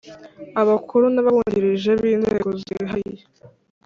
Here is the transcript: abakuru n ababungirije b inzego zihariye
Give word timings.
abakuru 0.61 1.05
n 1.13 1.17
ababungirije 1.21 1.91
b 1.99 2.01
inzego 2.13 2.49
zihariye 2.61 3.23